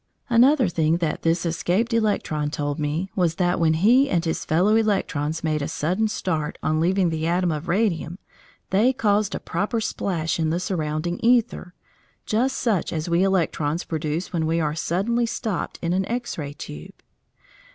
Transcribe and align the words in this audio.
Another 0.31 0.67
thing 0.67 0.97
that 0.97 1.21
this 1.21 1.45
escaped 1.45 1.93
electron 1.93 2.49
told 2.49 2.79
me 2.79 3.11
was 3.15 3.35
that 3.35 3.59
when 3.59 3.75
he 3.75 4.09
and 4.09 4.25
his 4.25 4.43
fellow 4.45 4.73
electrons 4.75 5.43
made 5.43 5.61
a 5.61 5.67
sudden 5.67 6.07
start 6.07 6.57
on 6.63 6.79
leaving 6.79 7.11
the 7.11 7.27
atom 7.27 7.51
of 7.51 7.67
radium 7.67 8.17
they 8.71 8.93
caused 8.93 9.35
a 9.35 9.39
proper 9.39 9.79
splash 9.79 10.39
in 10.39 10.49
the 10.49 10.59
surrounding 10.59 11.19
æther, 11.19 11.73
just 12.25 12.57
such 12.57 12.91
as 12.91 13.09
we 13.09 13.21
electrons 13.21 13.83
produce 13.83 14.33
when 14.33 14.47
we 14.47 14.59
are 14.59 14.73
suddenly 14.73 15.27
stopped 15.27 15.77
in 15.83 15.93
an 15.93 16.07
X 16.07 16.35
ray 16.35 16.53
tube. 16.53 16.95